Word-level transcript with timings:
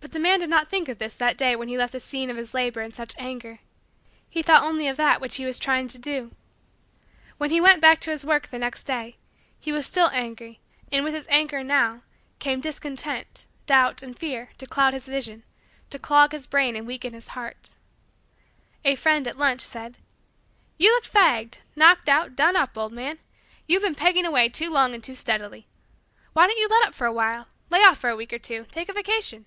But 0.00 0.10
the 0.10 0.18
man 0.28 0.40
did 0.40 0.50
not 0.50 0.66
think 0.68 0.88
of 0.90 0.98
this 0.98 1.14
that 1.14 1.38
day 1.38 1.54
when 1.56 1.68
he 1.68 1.78
left 1.78 1.92
the 1.92 2.00
scene 2.00 2.28
of 2.28 2.36
his 2.36 2.52
labor 2.52 2.82
in 2.82 2.92
such 2.92 3.14
anger. 3.18 3.60
He 4.28 4.42
thought 4.42 4.64
only 4.64 4.86
of 4.88 4.96
that 4.98 5.20
which 5.22 5.36
he 5.36 5.44
was 5.46 5.58
trying 5.60 5.86
to 5.88 5.98
do. 5.98 6.32
When 7.38 7.48
he 7.50 7.60
went 7.62 7.80
back 7.80 7.98
to 8.00 8.10
his 8.10 8.26
work, 8.26 8.48
the 8.48 8.58
next 8.58 8.82
day, 8.82 9.16
he 9.60 9.70
was 9.72 9.86
still 9.86 10.10
angry 10.12 10.58
and 10.90 11.02
with 11.04 11.14
his 11.14 11.28
anger, 11.30 11.62
now, 11.62 12.02
came 12.40 12.60
discontent, 12.60 13.46
doubt, 13.64 14.02
and 14.02 14.18
fear, 14.18 14.50
to 14.58 14.66
cloud 14.66 14.92
his 14.92 15.06
vision, 15.08 15.44
to 15.90 15.98
clog 16.00 16.32
his 16.32 16.46
brain 16.48 16.74
and 16.76 16.84
weaken 16.86 17.14
his 17.14 17.28
heart. 17.28 17.74
A 18.84 18.96
friend, 18.96 19.26
at 19.28 19.38
lunch, 19.38 19.60
said: 19.62 19.96
"You 20.78 20.92
look 20.94 21.04
fagged, 21.04 21.60
knocked 21.76 22.08
out, 22.10 22.34
done 22.36 22.56
up, 22.56 22.76
old 22.76 22.92
man. 22.92 23.18
You've 23.68 23.82
been 23.84 23.94
pegging 23.94 24.26
away 24.26 24.48
too 24.50 24.68
long 24.68 24.94
and 24.94 25.02
too 25.02 25.14
steadily. 25.14 25.68
Why 26.34 26.48
don't 26.48 26.58
you 26.58 26.68
let 26.68 26.86
up 26.88 26.92
for 26.92 27.06
awhile? 27.06 27.46
Lay 27.70 27.82
off 27.84 27.96
for 27.98 28.10
a 28.10 28.16
week 28.16 28.32
or 28.32 28.38
two. 28.40 28.66
Take 28.72 28.88
a 28.88 28.92
vacation." 28.92 29.46